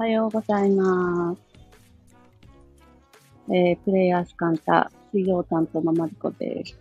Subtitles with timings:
[0.00, 1.42] おはようございます。
[3.52, 6.78] えー、プレイヤースカンタ、水曜担当のマリコです。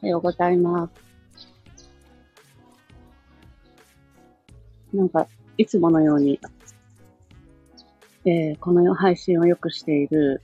[0.00, 0.88] おはようございま
[1.36, 1.46] す。
[4.94, 5.26] なんか、
[5.58, 6.40] いつものように、
[8.24, 10.40] えー、この配信をよくしている、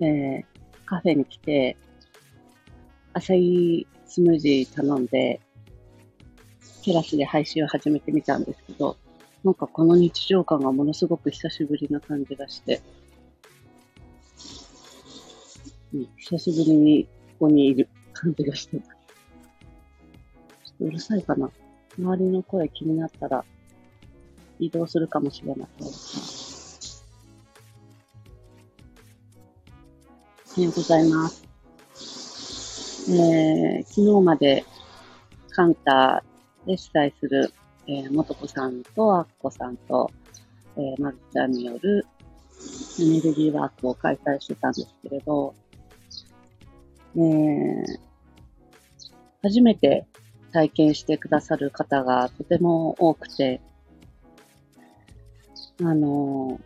[0.00, 0.44] えー、
[0.86, 1.76] カフェに来て、
[3.12, 5.38] アサイスムージー頼んで、
[6.82, 8.96] テラスで配信を始めてみたんですけど、
[9.44, 12.82] なんかこの日常感がものすごく久しぶりな感じがして、
[15.94, 17.04] うん、久しぶりに
[17.38, 18.88] ここにいる感じがしてます。
[20.64, 21.50] ちょっとうるさいかな。
[21.98, 23.44] 周りの声気になったら
[24.58, 25.86] 移動するかもしれません。
[30.52, 31.50] おはようございます。
[33.10, 34.64] えー、昨日まで
[35.50, 36.22] カンタ
[36.66, 37.52] で主催する、
[37.86, 40.10] えー、もとこさんとあっこさんと、
[40.76, 42.06] えー、まるちゃんによる
[43.00, 45.54] エネルギーワークを開催してたんですけれど、
[47.16, 47.84] えー、
[49.42, 50.06] 初めて
[50.52, 53.60] 体験してくださる方がとても多くて、
[55.82, 56.60] あの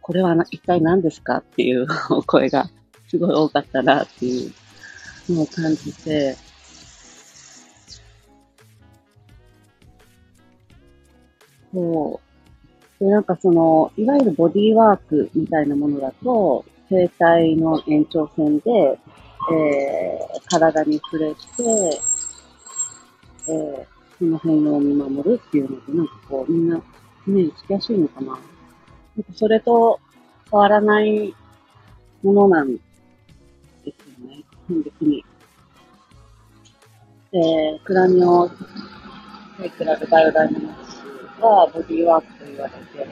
[0.00, 2.68] これは一体何ですかっていうお声が
[3.08, 6.36] すごい多かったなっていうのを感じて、
[11.72, 12.20] そ
[13.00, 13.04] う。
[13.04, 18.70] で、なんかその、いわゆるボディーワークみたいなものだと、生体の延長線で、
[19.52, 21.38] えー、体に触れて、
[23.48, 23.86] えー、
[24.18, 26.76] その変容を見守るっていうので、なんかこう、みんな、
[27.26, 28.26] イメージつきやすいのかな。
[28.26, 30.00] なんかそれと
[30.50, 31.34] 変わらない
[32.22, 32.80] ものなんで
[33.84, 34.44] すよね。
[34.68, 35.24] 別に。
[37.32, 40.89] えー、クラニオセイクラルバイオダイナミクス
[41.40, 43.08] はボディーワークと言われて、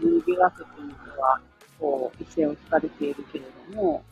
[0.00, 1.40] ボディーワークっていうのは、
[1.78, 4.02] こう、一線を引かれているけれども、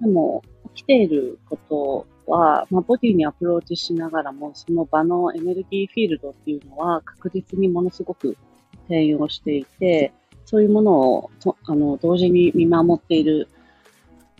[0.00, 0.42] でも、
[0.74, 8.36] 起きていることは、まあ、ボディにアプローチしながらも、その場のエネルギーフィールドっていうのは確実にものすごく
[8.84, 10.12] 転用していて、
[10.44, 13.48] そういうものをとあの同時に見守っている、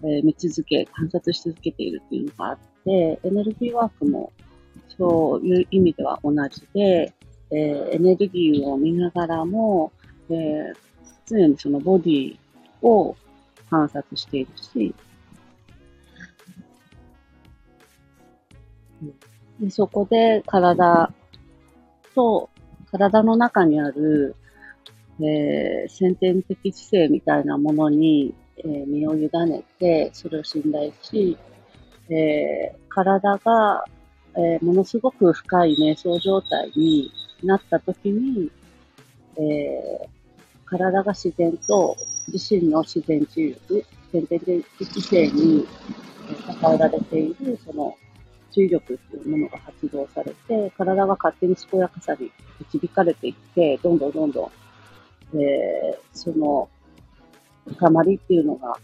[0.03, 4.33] えー、見続け、観察し続けているっていうのがあって、エネルギーワークも
[4.97, 7.13] そういう意味では同じで、
[7.53, 9.93] えー、エネルギーを見ながらも、
[10.31, 10.75] えー、
[11.27, 12.37] 常にそのボディ
[12.81, 13.15] を
[13.69, 14.95] 観察しているし、
[19.61, 21.13] でそこで体
[22.15, 22.49] と、
[22.91, 24.35] 体の中にある、
[25.21, 31.37] えー、先天的知性みたいなものに、えー、身を委ねて、それを信頼し、
[32.09, 33.85] えー、体が、
[34.35, 37.13] えー、ものすごく深い瞑想状態に
[37.43, 38.51] なった時に、
[39.37, 40.09] えー、
[40.65, 41.97] 体が自然と
[42.29, 44.39] 自身の自然治癒、先天
[44.79, 45.67] 的知性に
[46.27, 47.97] 支えられている、その
[48.53, 52.31] 注意力っていうものが発動されて、体が勝手に健やかさに
[52.73, 54.53] 導かれていって、どんどんどんど
[55.35, 56.69] ん、えー、その
[57.67, 58.77] 深まりっていうのが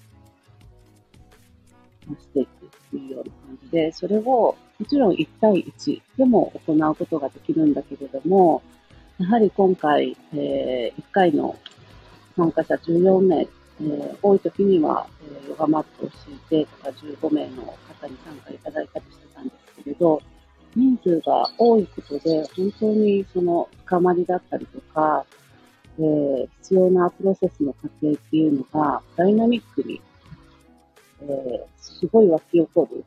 [2.15, 4.57] していくっていうような感じで、それをも
[4.89, 8.63] ちろん1対1でも行うことができるんだけれども、
[9.19, 11.57] やはり今回、えー、1回の
[12.37, 20.23] 参加者14名、えー、多い時には、えー、ヨガマットを敷いてとか15名の方に参加いただいたりしてたんですけれど、
[20.77, 25.25] 人数が多いことで、本当にその深まりだったりとか、
[25.99, 30.01] えー、必要なプロセスの過程っていうのがダイナミックに、
[31.77, 33.05] すごい湧き起こる。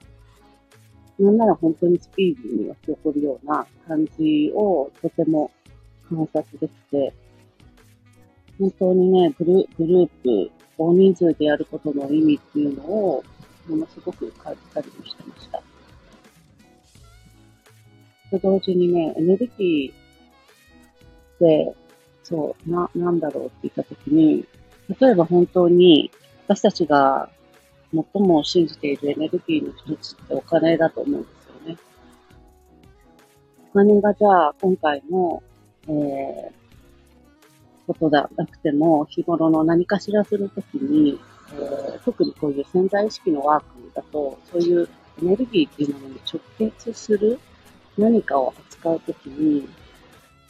[1.24, 5.52] なんなら本当にスピーディーに湧き起こるような感じをとても
[6.10, 7.14] 観察できて、
[8.60, 13.24] 本当にね、グルグループ、大人数でやることの意味っていうのを
[13.68, 15.62] ものすごく感じたりもしてました。
[18.32, 21.76] と同時にね、エネルギーで、
[22.24, 24.46] そう、な、なんだろうって言ったときに、
[25.00, 26.12] 例えば本当に
[26.48, 27.30] 私たちが
[27.94, 31.78] 最も信じているエネルギーの一つってお金だと思うんですよね。
[33.74, 35.44] お金がじゃあ今回の、
[35.88, 36.52] えー、
[37.88, 41.20] ことだなくても、日頃の何かしらするときに、
[41.54, 44.88] えー、特にこういう潜在意識のワークだと、そういう
[45.22, 47.40] エネルギーっていうものに直結する
[47.98, 49.68] 何かを扱うときに、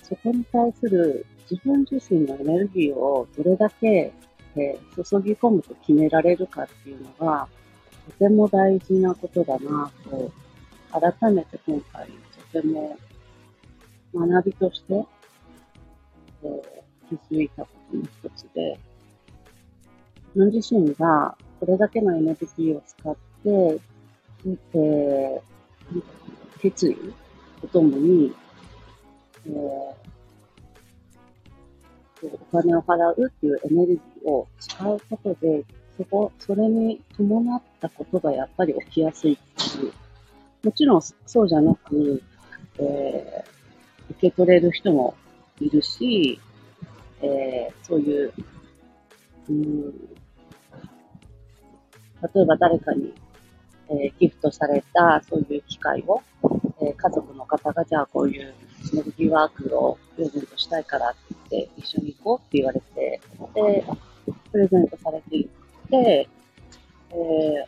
[0.03, 4.13] そこに対する自分自身のエネルギーをどれだけ、
[4.55, 7.47] え、注ぎ込むと決められるかっていうのが、
[8.07, 10.31] とても大事なことだなと、
[10.91, 12.97] 改めて今回ちょっても
[14.13, 15.05] 学びとして、
[16.43, 18.77] えー、気づいたことの一つで、
[20.35, 23.79] 自分自身がこれだけのエネルギーを使って、
[24.45, 25.41] えー、
[26.59, 26.97] 決意
[27.61, 28.33] とともに、
[29.45, 30.10] えー、
[32.27, 35.63] お金を払うっていうエネルギーを使うことで、
[35.97, 39.93] そこ、それに伴ったことがやっぱり起きやすいっていう。
[40.63, 42.21] もちろんそうじゃなく、
[42.77, 45.15] えー、受け取れる人も
[45.59, 46.39] いるし、
[47.21, 48.33] えー、そういう、
[49.49, 49.89] うん、例
[52.41, 53.13] えば誰かに、
[53.89, 56.21] えー、ギフトされたそういう機会を、
[56.81, 58.53] えー、家族の方がじゃあこういう
[58.93, 61.17] エネルギーワークをプレゼントしたいからって
[61.49, 63.21] 言って一緒に行こうって言われて、
[63.55, 63.85] で、
[64.51, 66.29] プレゼントされていって、
[67.13, 67.15] え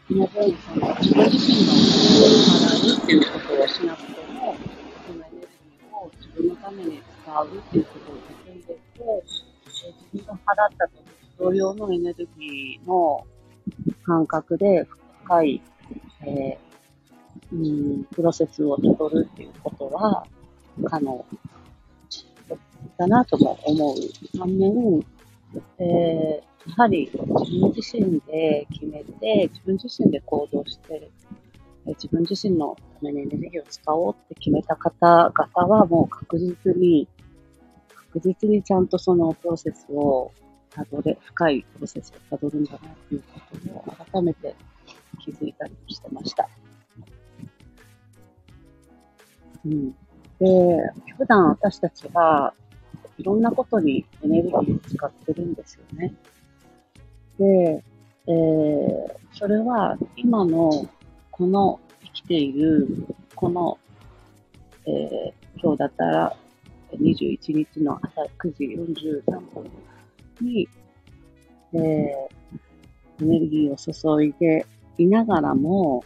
[0.09, 4.55] ー、同じようにその自分自身の払うっていうことをしなくても、
[5.05, 8.15] そのエネルギーを自分のために使うっていうことを
[8.45, 10.93] 進んでいて、えー、自分が払ったと
[11.39, 13.25] 同様のエネルギーの
[14.05, 14.87] 感覚で
[15.23, 15.61] 深い、
[16.21, 16.57] えー、
[17.51, 20.25] うん、プロセスをたどるっていうことは
[20.85, 21.25] 可能。
[23.03, 23.95] だなとも思う
[24.37, 25.05] 反面、
[25.79, 31.09] えー、やはり自分自身で決めて、自分自身で行動して、
[31.85, 37.07] 自分自身のためにエネルギーを使おうって決めた方々はもう確実に、
[38.13, 40.31] 確実にちゃんとそのプロセスを
[40.69, 44.55] たどれ、深いプロセスをたどるんだなっていうことを改めて
[45.19, 46.47] 気づいたりしてました。
[49.65, 49.91] うん。
[50.39, 50.45] で、
[51.17, 52.53] 普段私たちは
[53.17, 56.13] いろんなことにエネルギーを使ってるんですよね。
[57.37, 57.83] で、
[58.27, 60.87] えー、それは今の
[61.31, 62.87] この生きている
[63.35, 63.77] この、
[64.85, 66.35] えー、今日だったら
[66.91, 68.65] 21日の朝9時
[69.25, 69.71] 43分
[70.41, 70.67] に、
[71.73, 74.65] えー、エネルギーを注いで
[74.97, 76.03] いながらも、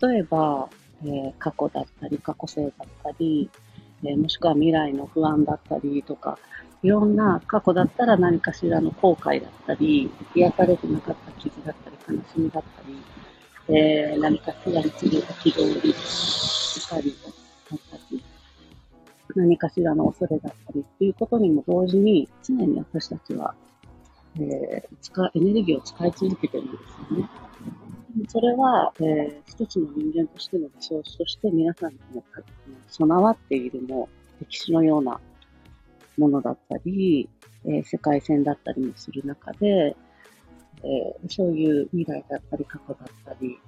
[0.00, 0.68] 例えば、
[1.02, 2.72] えー、過去だったり、過去性だっ
[3.02, 3.50] たり、
[4.04, 6.38] え、もしくは未来の不安だったりとか、
[6.82, 17.16] いろんな過去だったら何かしらの後悔だったり、癒されてなかった傷だったり、悲しみだったり、えー、何かしらに次ぐ憤り、怒り
[17.70, 18.24] だったり、
[19.36, 23.54] 何かしらの恐れだったりっていうことにも同時に、常に私たちは、
[24.36, 27.28] えー、エネルギーを使い続けてるんですよね。
[28.28, 32.22] それは、えー、一つの人間としてのリソースとして皆さんにも
[32.88, 34.08] 備わっているも
[34.40, 35.20] 歴史のような
[36.18, 37.28] ものだったり、
[37.64, 39.96] えー、世界線だったりもする中で、
[40.82, 43.58] えー、そういう未来だったり過去だったり、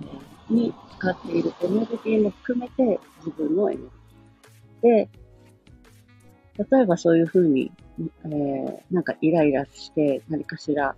[0.00, 3.94] えー、に使っているエネルギーも含めて自分のエネルギー。
[4.82, 5.08] で、
[6.70, 7.70] 例えばそういうふうに、
[8.24, 10.94] えー、なんかイライラして何かしら、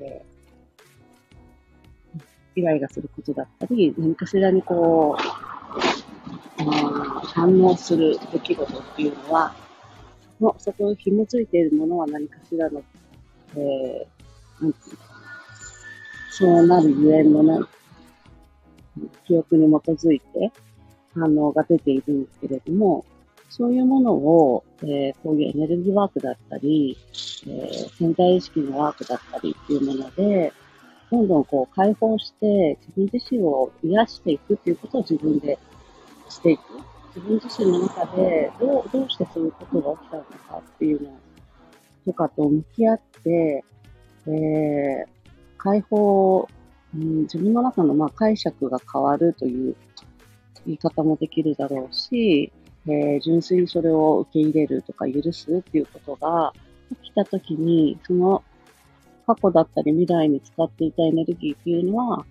[0.00, 0.31] えー、
[2.54, 6.62] イライラすることだったり、何かしらにこう、
[7.26, 9.54] 反応する出来事っていうのは、
[10.40, 12.82] のそこに紐づいているものは何かしらの、
[13.56, 14.74] えー、なん
[16.30, 17.68] そうなるゆえんのな
[19.26, 20.50] 記憶に基づいて
[21.14, 23.04] 反応が出ているんですけれども、
[23.50, 26.96] そういうものを、えー、こういうエネルギーワークだったり、
[27.46, 30.52] えー、潜在意識のワークだったりっていうもので、
[31.12, 35.58] どんどんこう解放して自分自身を癒していくっていうことを自分で
[36.30, 36.62] していく。
[37.14, 41.10] 自分自身の中でどう、どうしてそういうことが起きたのかっていうの
[42.06, 43.62] とかと向き合って、
[44.26, 45.06] えー、
[45.58, 46.48] 解放、
[46.94, 49.76] うん、自分の中のまあ解釈が変わるという
[50.64, 52.50] 言い方もできるだろうし、
[52.86, 56.54] えー、純粋にそれを受け入れるとか許すっていうことが
[57.02, 58.42] 起きたときに、その
[59.26, 62.24] 過去だったり未来に使っていたエネルギーっていうのは、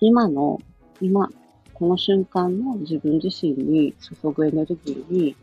[0.00, 0.58] 今の、
[1.00, 1.28] 今、
[1.74, 5.36] この瞬間の自分自身に注ぐエネルギーに、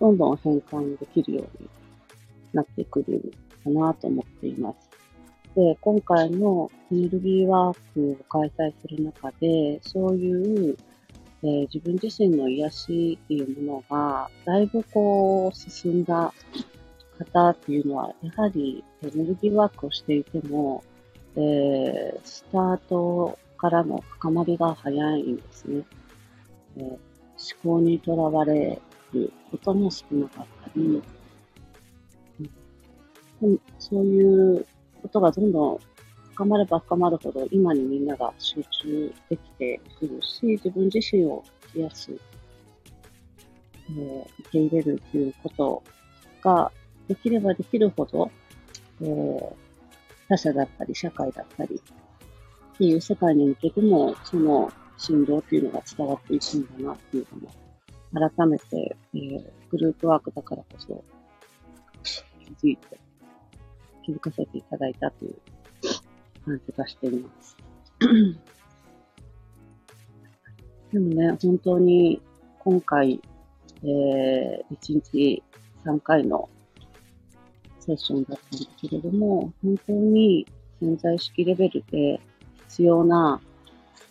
[0.00, 1.68] どんどん変換できるように
[2.52, 3.32] なってくる
[3.62, 4.90] かなと思っています。
[5.54, 10.76] で、今回のエネルギーワークを開催する中で、そういう
[11.44, 16.32] えー、自分自身の癒しっていうものが、だいぶこう、進んだ
[17.18, 20.82] 方っていうのは、やはりエネルギーワークをしていても、
[21.36, 25.84] えー、スタートからの深まりが早いんですね。
[26.76, 26.98] えー、思
[27.62, 28.80] 考にとらわれ
[29.12, 31.02] ることも少なかったり、
[33.42, 34.66] うん、そういう
[35.02, 35.78] ことがどんどん
[36.32, 41.44] 深まれば深まるほど今にみんなが集中できてくるし、自分自身を
[41.74, 42.12] 癒す
[43.90, 45.82] え受け入れるということ
[46.42, 46.72] が
[47.08, 48.30] できればできるほど、
[49.02, 49.52] えー、
[50.28, 51.80] 他者だったり社会だったり
[52.74, 57.50] っていう世界に向けても、その振動っていうのが伝わっていくんだなっていうのも、
[58.36, 61.04] 改めて、えー、グループワークだからこそ
[62.58, 62.98] 気づいて、
[64.04, 65.36] 気づかせていただいたという
[66.44, 67.56] 感じがしています。
[70.92, 72.20] でもね、本当に
[72.60, 73.20] 今回、
[73.82, 75.42] えー、1日
[75.84, 76.48] 3回の
[77.84, 80.46] セッションだったんだけれども、本当に
[80.80, 82.20] 潜在意識レベルで
[82.68, 83.40] 必要な、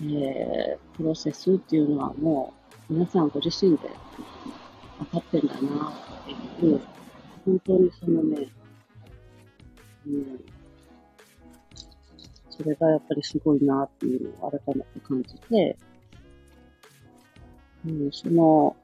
[0.01, 2.53] えー、プロセスっていうのはも
[2.89, 3.89] う皆さんご自身で
[4.99, 6.81] 分かってんだなっていう、
[7.45, 8.47] 本当にそのね、
[10.05, 10.45] うん、
[12.49, 15.77] それがやっぱりすごいなっていうのを改めて感じて、
[17.87, 18.75] うん、その、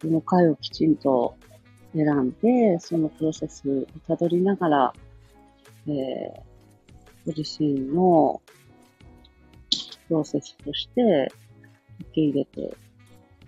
[0.00, 1.36] その回をきちんと
[1.94, 4.94] 選んで、そのプロセスをたどりながら、
[5.86, 5.94] えー、
[7.26, 8.40] ご自身の
[10.08, 11.32] プロセスとして
[12.00, 12.76] 受け入れて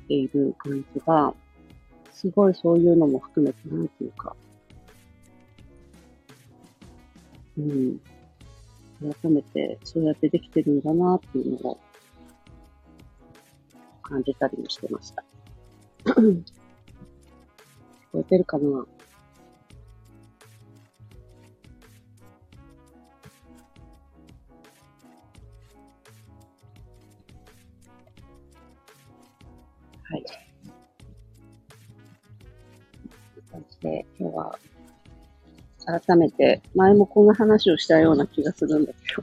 [0.08, 1.34] いる感じが、
[2.12, 4.36] すごいそういうのも含めて、なんていうか、
[7.58, 8.00] うん、
[9.00, 11.80] 改めてそうやってできてるんだなっていうのを
[14.02, 15.24] 感じたりもしてました。
[18.12, 18.68] 聞こえてるかな？
[18.68, 18.86] は
[30.16, 30.24] い。
[33.52, 34.58] 感じで、今日は、
[35.86, 38.98] 改めて、前もこんな話をしたような気がするんだけ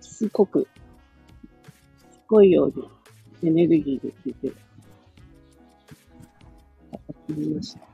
[0.00, 0.66] すごく、
[2.12, 2.72] すごいよう
[3.42, 4.56] にエネルギーでついてる。
[7.28, 7.85] ました。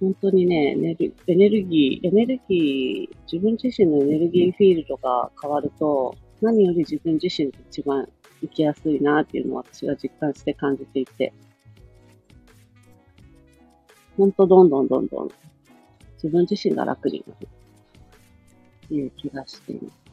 [0.00, 8.08] 本当にね、エネルギー、エネルギー、自分自身のエネルギーフィールドが変わると、何より自分自身が一番
[8.40, 11.32] 生きやすいなっていうのを私は実感して感じていて、
[14.16, 15.30] 本当どんどんどんどん
[16.14, 17.48] 自分自身が楽になる
[18.84, 20.08] っていう気がしています。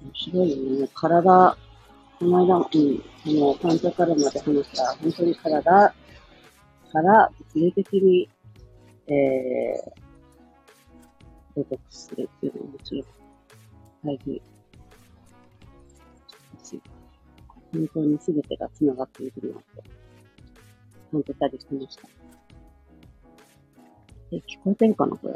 [0.00, 0.88] 面白いよね。
[0.94, 1.56] 体、
[2.18, 2.66] この間、うん、あ
[3.26, 5.94] の、患者からまで話した、本当に体か
[7.00, 8.28] ら物理的に、
[9.06, 9.98] えー、
[11.54, 13.04] デトックスするっていうのはもちろん
[14.04, 14.42] 大事
[16.58, 16.82] だし、
[17.72, 19.62] 本当に全てが繋がっているなと
[21.12, 22.08] 感じたりしてました。
[24.32, 25.34] え、聞こえてるかなこれ。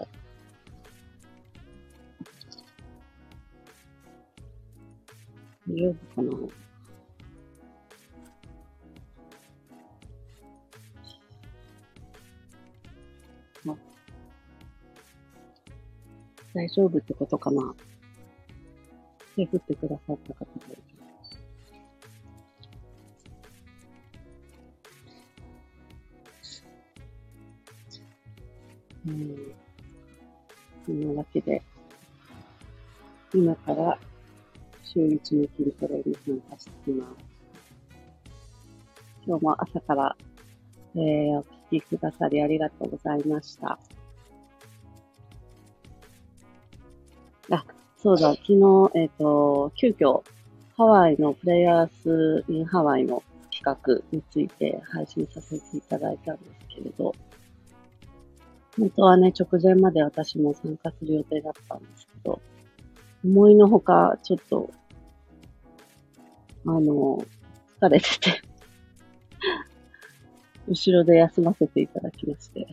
[5.68, 6.61] 大丈夫かな
[16.54, 17.74] 大丈夫ってことかな
[19.36, 20.82] 手振ってくださった方がいる。
[29.06, 29.52] うん。
[30.86, 31.62] そんなわけで、
[33.34, 33.98] 今から
[34.82, 35.20] 週1の
[35.56, 37.32] 筋トレに参加しています。
[39.26, 40.16] 今日も朝から、
[40.94, 41.00] えー、
[41.38, 43.78] お聞きくださりありがとうございました。
[48.02, 48.54] そうだ、昨日、
[48.94, 50.22] えっ、ー、と、急遽、
[50.76, 57.14] ハワイのプレイヤース・イン・ハワイの企画について配信させていただいたんですけれど、
[58.78, 62.40] 本当はね、直前まで私も参加する予定だったんですけど、
[63.24, 64.70] 思いのほか、ちょっと
[66.64, 67.24] あの、
[67.80, 68.42] 疲れてて
[70.68, 72.68] 後ろで休ませていただきまして。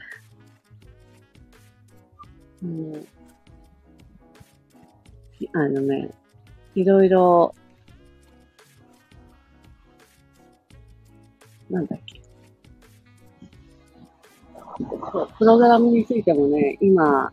[2.62, 3.08] うん、
[5.54, 6.10] あのね、
[6.76, 7.54] いろいろ、
[11.70, 12.20] なんだっけ。
[15.38, 17.32] プログラムについてもね、今、あ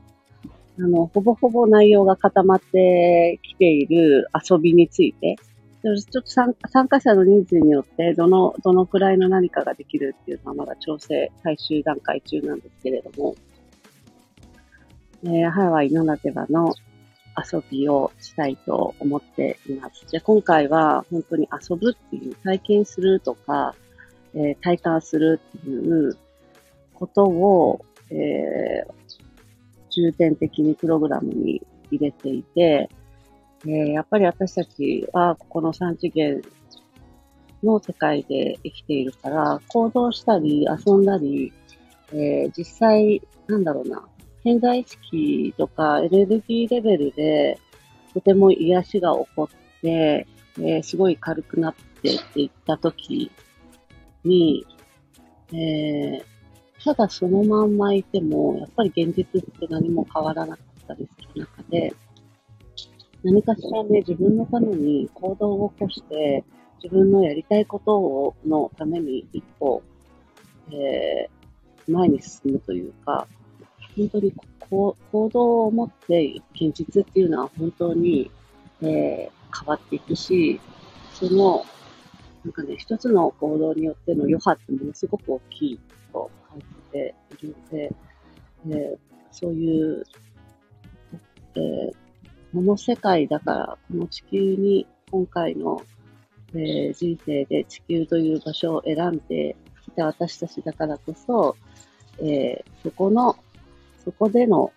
[0.78, 5.36] の、ほぼほぼ内容が固まってきている遊びについて、
[5.82, 6.54] ちょっと参
[6.88, 13.36] 加者の人数によって、どの、どのくらいの何かができるっていうのはまだ調整、最終段階中なんですけれども、
[15.24, 16.74] えー、ハワイならではの
[17.36, 20.04] 遊びをしたいと思っています。
[20.06, 23.74] じゃ今回は本当に遊ぶっていう、体験するとか、
[24.34, 26.16] えー、体感するっていう
[26.94, 28.92] ことを、えー、
[29.90, 32.88] 重点的にプログラムに入れていて、
[33.64, 36.42] えー、やっぱり私たちはここの3次元
[37.62, 41.52] の世界で生きているから、行動したり遊んだり、
[42.12, 44.06] えー、実際、なんだろうな、
[44.46, 47.58] 潜在意識とかエネルギーレベルで
[48.14, 53.32] とても癒しが起こって、えー、すごい軽くなってっていった時
[54.22, 54.64] に、
[55.52, 56.22] えー、
[56.84, 61.92] ただそのまんまいても、やっぱり現実って何も変わらなかったりする中で、
[63.24, 66.44] 何かしらね、自分のために行動を起こして、
[66.80, 69.82] 自分のやりたいことをのために一歩、
[70.70, 73.26] えー、前に進むというか、
[73.96, 74.32] 本当に
[74.68, 78.30] こ行動を持って現実っていうのは本当に、
[78.82, 79.30] えー、変
[79.66, 80.60] わっていくし、
[81.14, 81.64] その、
[82.44, 85.80] なんかね、一つの行動によっての余波ってものすごく大きい
[86.12, 87.94] と感じているので、
[88.68, 88.98] えー、
[89.30, 90.04] そういう、
[91.54, 91.92] えー、
[92.52, 95.82] この世界だから、この地球に今回の、
[96.54, 101.56] えー、人生で地球という場所を選んできた私たちだからこそ、
[102.18, 103.36] えー、そこの
[104.06, 104.72] そこでの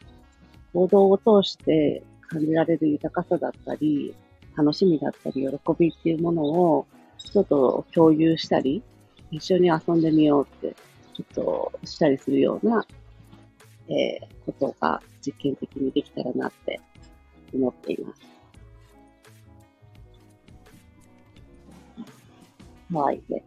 [0.73, 4.15] 行動を通して感じられる豊かさだったり、
[4.57, 6.87] 楽しみだったり、喜びっていうものを
[7.19, 8.81] ちょっと共有したり、
[9.29, 10.75] 一緒に遊んでみようって、
[11.13, 12.83] ちょっとしたりするような、
[13.87, 16.81] えー、ことが実験的にできたらなって
[17.53, 18.21] 思っています。
[22.91, 23.43] ハワイで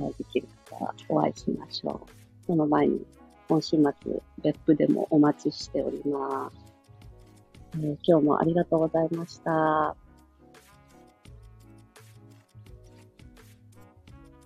[0.00, 2.44] お会いできる方はお会いしましょう。
[2.44, 3.06] その前に
[3.48, 6.66] 今週末、別府でもお待ちしております。
[7.74, 9.96] えー、今日もありがとうございました。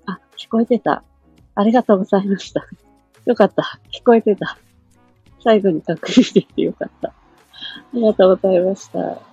[0.07, 1.03] あ、聞こえてた。
[1.55, 2.67] ありがとうございました。
[3.25, 3.81] よかった。
[3.91, 4.59] 聞こえてた。
[5.43, 7.09] 最後に確認できてよかった。
[7.09, 7.15] あ
[7.95, 9.30] りがとうございました。